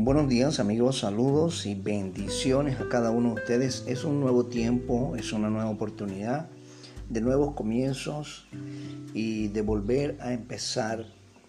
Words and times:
Buenos 0.00 0.28
días 0.28 0.60
amigos, 0.60 1.00
saludos 1.00 1.66
y 1.66 1.74
bendiciones 1.74 2.78
a 2.78 2.88
cada 2.88 3.10
uno 3.10 3.30
de 3.30 3.40
ustedes. 3.40 3.84
Es 3.88 4.04
un 4.04 4.20
nuevo 4.20 4.46
tiempo, 4.46 5.16
es 5.16 5.32
una 5.32 5.50
nueva 5.50 5.68
oportunidad 5.68 6.48
de 7.08 7.20
nuevos 7.20 7.56
comienzos 7.56 8.46
y 9.12 9.48
de 9.48 9.60
volver 9.60 10.16
a 10.20 10.32
empezar 10.32 11.04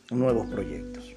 nuevos 0.10 0.50
proyectos. 0.50 1.16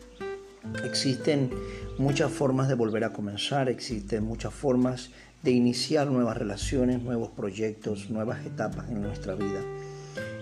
Existen 0.85 1.49
muchas 1.97 2.31
formas 2.31 2.69
de 2.69 2.75
volver 2.75 3.03
a 3.03 3.15
comenzar, 3.15 3.71
existen 3.71 4.25
muchas 4.25 4.53
formas 4.53 5.09
de 5.43 5.53
iniciar 5.53 6.09
nuevas 6.09 6.37
relaciones, 6.37 7.03
nuevos 7.03 7.31
proyectos, 7.31 8.11
nuevas 8.11 8.45
etapas 8.45 8.91
en 8.91 9.01
nuestra 9.01 9.35
vida. 9.35 9.63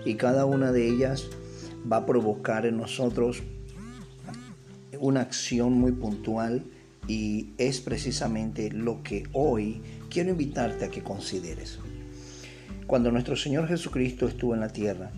Y 0.03 0.15
cada 0.15 0.45
una 0.45 0.73
de 0.73 0.89
ellas 0.89 1.29
va 1.89 1.97
a 1.97 2.05
provocar 2.05 2.65
en 2.65 2.75
nosotros 2.75 3.43
una 4.99 5.21
acción 5.21 5.71
muy 5.71 5.93
puntual 5.93 6.65
y 7.07 7.53
es 7.57 7.81
precisamente 7.81 8.71
lo 8.71 9.03
que 9.03 9.23
hoy 9.33 9.81
quiero 10.09 10.31
invitarte 10.31 10.85
a 10.85 10.89
que 10.89 11.03
consideres. 11.03 11.79
Cuando 12.87 13.11
nuestro 13.11 13.35
Señor 13.35 13.67
Jesucristo 13.67 14.27
estuvo 14.27 14.53
en 14.53 14.59
la 14.59 14.69
tierra, 14.69 15.11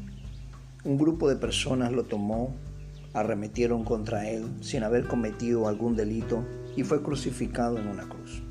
un 0.84 0.98
grupo 0.98 1.30
de 1.30 1.36
personas 1.36 1.92
lo 1.92 2.04
tomó, 2.04 2.56
arremetieron 3.14 3.84
contra 3.84 4.30
él 4.30 4.46
sin 4.62 4.84
haber 4.84 5.06
cometido 5.08 5.68
algún 5.68 5.96
delito 5.96 6.46
y 6.76 6.84
fue 6.84 7.04
crucificado 7.04 7.78
en 7.78 7.88
una 7.88 8.08
cruz. 8.08 8.42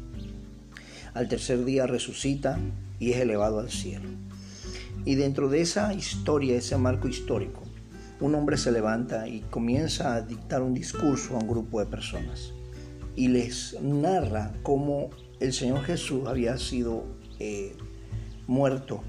Al 1.15 1.29
tercer 1.29 1.65
día 1.65 1.87
resucita 1.87 2.59
y 2.99 3.13
es 3.13 3.19
elevado 3.19 3.59
al 3.59 3.71
cielo. 3.71 4.09
Y 5.05 5.17
dentro 5.17 5.49
de 5.49 5.61
esa 5.61 5.93
historia, 5.95 6.57
ese 6.57 6.77
marco 6.77 7.09
histórico, 7.09 7.63
un 8.21 8.35
hombre 8.35 8.57
se 8.57 8.71
levanta 8.71 9.27
y 9.27 9.41
comienza 9.41 10.15
a 10.15 10.23
dictar 10.23 10.63
un 10.63 10.75
discurso 10.75 11.35
a 11.35 11.41
un 11.41 11.49
grupo 11.49 11.81
de 11.81 11.87
personas 11.87 12.53
y 13.17 13.29
les 13.29 13.81
narra 13.81 14.53
cómo 14.63 15.11
el 15.41 15.53
Señor 15.53 15.83
Jesús 15.83 16.27
había 16.27 16.57
sido 16.59 17.05
eh, 17.39 17.75
muerto 18.47 19.03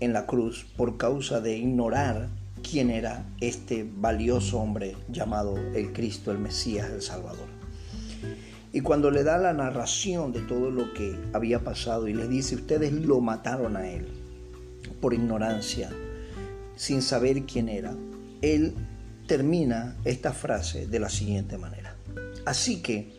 en 0.00 0.12
la 0.12 0.26
cruz 0.26 0.66
por 0.76 0.96
causa 0.96 1.40
de 1.40 1.56
ignorar 1.56 2.28
quién 2.68 2.90
era 2.90 3.26
este 3.40 3.88
valioso 3.96 4.58
hombre 4.58 4.96
llamado 5.08 5.56
el 5.74 5.92
Cristo, 5.92 6.30
el 6.30 6.38
Mesías, 6.38 6.90
el 6.90 7.02
Salvador. 7.02 7.48
Y 8.72 8.80
cuando 8.80 9.10
le 9.10 9.22
da 9.22 9.38
la 9.38 9.52
narración 9.52 10.32
de 10.32 10.40
todo 10.40 10.70
lo 10.70 10.92
que 10.94 11.16
había 11.32 11.60
pasado 11.60 12.08
y 12.08 12.12
les 12.12 12.28
dice, 12.28 12.56
ustedes 12.56 12.92
lo 12.92 13.20
mataron 13.20 13.76
a 13.76 13.88
él 13.88 14.08
por 15.00 15.14
ignorancia, 15.14 15.90
sin 16.74 17.00
saber 17.00 17.44
quién 17.44 17.68
era, 17.68 17.94
él 18.42 18.74
termina 19.26 19.96
esta 20.04 20.32
frase 20.32 20.86
de 20.86 20.98
la 20.98 21.08
siguiente 21.08 21.56
manera. 21.56 21.94
Así 22.44 22.82
que 22.82 23.16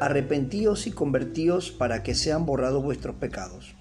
arrepentíos 0.00 0.86
y 0.86 0.92
convertíos 0.92 1.70
para 1.70 2.02
que 2.02 2.14
sean 2.14 2.46
borrados 2.46 2.82
vuestros 2.82 3.16
pecados, 3.16 3.74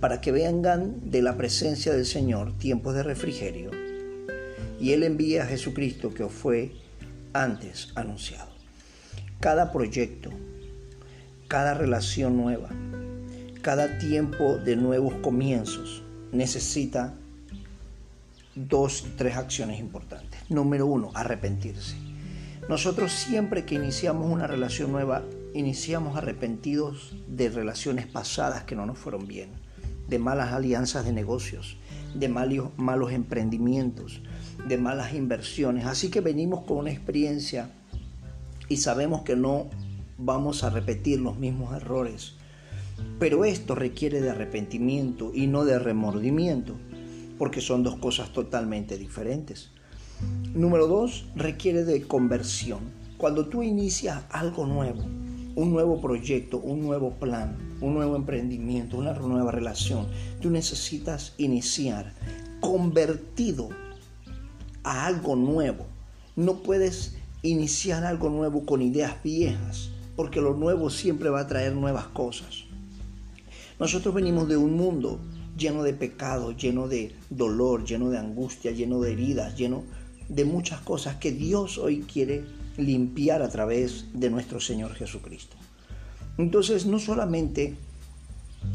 para 0.00 0.20
que 0.20 0.32
vengan 0.32 1.10
de 1.10 1.22
la 1.22 1.36
presencia 1.36 1.92
del 1.92 2.06
Señor 2.06 2.56
tiempos 2.58 2.94
de 2.94 3.02
refrigerio, 3.02 3.70
y 4.80 4.92
Él 4.92 5.02
envía 5.02 5.44
a 5.44 5.46
Jesucristo 5.46 6.12
que 6.12 6.24
os 6.24 6.32
fue 6.32 6.72
antes 7.32 7.92
anunciado. 7.94 8.50
Cada 9.38 9.72
proyecto, 9.72 10.30
cada 11.48 11.74
relación 11.74 12.36
nueva, 12.36 12.70
cada 13.62 13.98
tiempo 13.98 14.56
de 14.56 14.76
nuevos 14.76 15.14
comienzos 15.16 16.02
necesita 16.32 17.14
dos, 18.54 19.06
tres 19.16 19.36
acciones 19.36 19.78
importantes. 19.78 20.40
Número 20.48 20.86
uno, 20.86 21.10
arrepentirse. 21.14 22.09
Nosotros 22.68 23.12
siempre 23.12 23.64
que 23.64 23.74
iniciamos 23.74 24.30
una 24.30 24.46
relación 24.46 24.92
nueva, 24.92 25.24
iniciamos 25.54 26.16
arrepentidos 26.16 27.16
de 27.26 27.48
relaciones 27.48 28.06
pasadas 28.06 28.64
que 28.64 28.76
no 28.76 28.86
nos 28.86 28.98
fueron 28.98 29.26
bien, 29.26 29.50
de 30.08 30.18
malas 30.18 30.52
alianzas 30.52 31.04
de 31.04 31.12
negocios, 31.12 31.76
de 32.14 32.28
malos, 32.28 32.70
malos 32.76 33.12
emprendimientos, 33.12 34.20
de 34.68 34.78
malas 34.78 35.14
inversiones. 35.14 35.86
Así 35.86 36.10
que 36.10 36.20
venimos 36.20 36.64
con 36.64 36.78
una 36.78 36.90
experiencia 36.90 37.70
y 38.68 38.76
sabemos 38.76 39.22
que 39.22 39.36
no 39.36 39.68
vamos 40.16 40.62
a 40.62 40.70
repetir 40.70 41.20
los 41.20 41.38
mismos 41.38 41.74
errores. 41.74 42.34
Pero 43.18 43.44
esto 43.44 43.74
requiere 43.74 44.20
de 44.20 44.30
arrepentimiento 44.30 45.32
y 45.34 45.46
no 45.46 45.64
de 45.64 45.78
remordimiento, 45.78 46.76
porque 47.38 47.60
son 47.60 47.82
dos 47.82 47.96
cosas 47.96 48.32
totalmente 48.32 48.98
diferentes. 48.98 49.72
Número 50.54 50.86
dos, 50.86 51.26
requiere 51.36 51.84
de 51.84 52.02
conversión. 52.02 52.80
Cuando 53.16 53.46
tú 53.46 53.62
inicias 53.62 54.24
algo 54.30 54.66
nuevo, 54.66 55.02
un 55.54 55.70
nuevo 55.70 56.00
proyecto, 56.00 56.58
un 56.58 56.80
nuevo 56.80 57.10
plan, 57.10 57.56
un 57.80 57.94
nuevo 57.94 58.16
emprendimiento, 58.16 58.98
una 58.98 59.12
nueva 59.12 59.52
relación, 59.52 60.06
tú 60.40 60.50
necesitas 60.50 61.34
iniciar 61.38 62.14
convertido 62.60 63.68
a 64.82 65.06
algo 65.06 65.36
nuevo. 65.36 65.86
No 66.36 66.62
puedes 66.62 67.16
iniciar 67.42 68.04
algo 68.04 68.28
nuevo 68.28 68.66
con 68.66 68.82
ideas 68.82 69.22
viejas, 69.22 69.90
porque 70.16 70.40
lo 70.40 70.54
nuevo 70.54 70.90
siempre 70.90 71.30
va 71.30 71.40
a 71.40 71.46
traer 71.46 71.74
nuevas 71.74 72.06
cosas. 72.08 72.64
Nosotros 73.78 74.14
venimos 74.14 74.48
de 74.48 74.56
un 74.56 74.74
mundo 74.74 75.20
lleno 75.56 75.82
de 75.82 75.94
pecado, 75.94 76.52
lleno 76.52 76.88
de 76.88 77.14
dolor, 77.30 77.84
lleno 77.84 78.10
de 78.10 78.18
angustia, 78.18 78.72
lleno 78.72 79.00
de 79.00 79.12
heridas, 79.12 79.56
lleno 79.56 79.84
de 80.30 80.44
muchas 80.44 80.80
cosas 80.80 81.16
que 81.16 81.32
Dios 81.32 81.76
hoy 81.76 82.02
quiere 82.02 82.44
limpiar 82.76 83.42
a 83.42 83.48
través 83.48 84.06
de 84.14 84.30
nuestro 84.30 84.60
Señor 84.60 84.94
Jesucristo. 84.94 85.56
Entonces, 86.38 86.86
no 86.86 86.98
solamente 86.98 87.74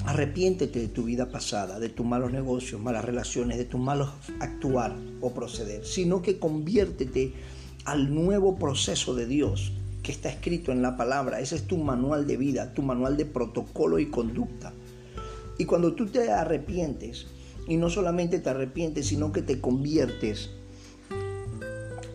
arrepiéntete 0.05 0.79
de 0.79 0.87
tu 0.89 1.03
vida 1.03 1.29
pasada, 1.29 1.79
de 1.79 1.89
tus 1.89 2.05
malos 2.05 2.31
negocios, 2.31 2.81
malas 2.81 3.05
relaciones, 3.05 3.57
de 3.57 3.65
tus 3.65 3.79
malos 3.79 4.09
actuar 4.39 4.95
o 5.21 5.33
proceder, 5.33 5.85
sino 5.85 6.21
que 6.21 6.39
conviértete 6.39 7.33
al 7.85 8.13
nuevo 8.13 8.57
proceso 8.57 9.15
de 9.15 9.25
Dios 9.25 9.71
que 10.03 10.11
está 10.11 10.29
escrito 10.29 10.71
en 10.71 10.81
la 10.81 10.97
palabra. 10.97 11.39
Ese 11.39 11.55
es 11.55 11.67
tu 11.67 11.77
manual 11.77 12.27
de 12.27 12.37
vida, 12.37 12.73
tu 12.73 12.81
manual 12.81 13.15
de 13.15 13.25
protocolo 13.25 13.97
y 13.97 14.07
conducta. 14.07 14.73
Y 15.57 15.65
cuando 15.65 15.93
tú 15.93 16.07
te 16.07 16.31
arrepientes, 16.31 17.27
y 17.67 17.77
no 17.77 17.89
solamente 17.89 18.39
te 18.39 18.49
arrepientes, 18.49 19.07
sino 19.07 19.31
que 19.31 19.41
te 19.41 19.59
conviertes 19.59 20.51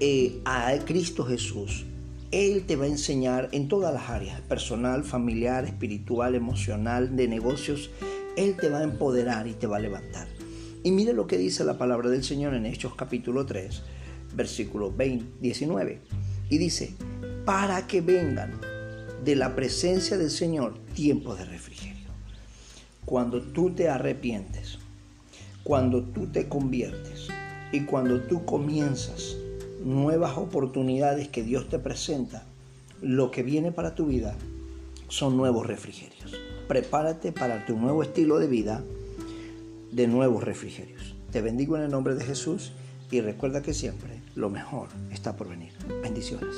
eh, 0.00 0.41
a 0.47 0.75
Cristo 0.87 1.25
Jesús, 1.25 1.84
Él 2.31 2.65
te 2.66 2.77
va 2.77 2.84
a 2.84 2.88
enseñar 2.88 3.50
en 3.53 3.69
todas 3.69 3.93
las 3.93 4.09
áreas, 4.09 4.41
personal, 4.41 5.05
familiar, 5.05 5.65
espiritual, 5.66 6.34
emocional, 6.34 7.16
de 7.16 7.28
negocios. 7.28 7.91
Él 8.37 8.56
te 8.56 8.71
va 8.71 8.78
a 8.78 8.84
empoderar 8.84 9.47
y 9.47 9.53
te 9.53 9.66
va 9.66 9.77
a 9.77 9.81
levantar. 9.81 10.27
Y 10.83 10.91
mire 10.91 11.12
lo 11.12 11.27
que 11.27 11.37
dice 11.37 11.65
la 11.65 11.77
palabra 11.77 12.09
del 12.09 12.25
Señor 12.25 12.55
en 12.55 12.65
Hechos 12.65 12.94
capítulo 12.94 13.44
3, 13.44 13.83
versículo 14.34 14.91
20, 14.91 15.38
19. 15.41 16.00
Y 16.49 16.56
dice, 16.56 16.94
para 17.44 17.87
que 17.87 18.00
vengan 18.00 18.59
de 19.22 19.37
la 19.37 19.55
presencia 19.55 20.17
del 20.17 20.31
Señor 20.31 20.78
tiempos 20.94 21.38
de 21.38 21.44
refrigerio. 21.44 22.09
Cuando 23.05 23.43
tú 23.43 23.71
te 23.71 23.91
arrepientes, 23.91 24.78
cuando 25.62 26.03
tú 26.03 26.27
te 26.28 26.49
conviertes 26.49 27.28
y 27.71 27.81
cuando 27.81 28.22
tú 28.22 28.47
comienzas 28.47 29.37
nuevas 29.84 30.36
oportunidades 30.36 31.28
que 31.28 31.42
Dios 31.42 31.68
te 31.68 31.78
presenta, 31.78 32.44
lo 33.02 33.30
que 33.30 33.42
viene 33.42 33.72
para 33.72 33.94
tu 33.94 34.06
vida 34.06 34.34
son 35.08 35.36
nuevos 35.36 35.66
refrigerios. 35.66 36.32
Prepárate 36.68 37.32
para 37.32 37.66
tu 37.66 37.76
nuevo 37.76 38.02
estilo 38.02 38.38
de 38.38 38.46
vida 38.46 38.84
de 39.90 40.06
nuevos 40.06 40.44
refrigerios. 40.44 41.14
Te 41.32 41.40
bendigo 41.40 41.76
en 41.76 41.82
el 41.82 41.90
nombre 41.90 42.14
de 42.14 42.25
Jesús 42.25 42.72
y 43.10 43.20
recuerda 43.20 43.62
que 43.62 43.75
siempre 43.75 44.20
lo 44.34 44.50
mejor 44.50 44.88
está 45.10 45.37
por 45.37 45.49
venir. 45.49 45.72
Bendiciones. 46.02 46.55